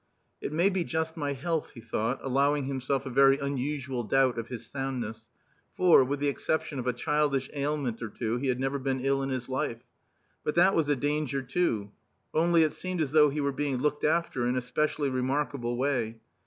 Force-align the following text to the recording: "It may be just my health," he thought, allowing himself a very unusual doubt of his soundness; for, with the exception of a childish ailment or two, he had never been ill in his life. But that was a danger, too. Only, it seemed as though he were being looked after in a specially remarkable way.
"It 0.41 0.51
may 0.51 0.71
be 0.71 0.83
just 0.83 1.15
my 1.15 1.33
health," 1.33 1.73
he 1.75 1.79
thought, 1.79 2.21
allowing 2.23 2.65
himself 2.65 3.05
a 3.05 3.11
very 3.11 3.37
unusual 3.37 4.03
doubt 4.03 4.39
of 4.39 4.47
his 4.47 4.65
soundness; 4.65 5.29
for, 5.75 6.03
with 6.03 6.19
the 6.19 6.27
exception 6.27 6.79
of 6.79 6.87
a 6.87 6.93
childish 6.93 7.51
ailment 7.53 8.01
or 8.01 8.09
two, 8.09 8.37
he 8.39 8.47
had 8.47 8.59
never 8.59 8.79
been 8.79 9.05
ill 9.05 9.21
in 9.21 9.29
his 9.29 9.47
life. 9.47 9.83
But 10.43 10.55
that 10.55 10.73
was 10.73 10.89
a 10.89 10.95
danger, 10.95 11.43
too. 11.43 11.91
Only, 12.33 12.63
it 12.63 12.73
seemed 12.73 12.99
as 12.99 13.11
though 13.11 13.29
he 13.29 13.41
were 13.41 13.51
being 13.51 13.77
looked 13.77 14.03
after 14.03 14.47
in 14.47 14.55
a 14.55 14.61
specially 14.61 15.11
remarkable 15.11 15.77
way. 15.77 16.17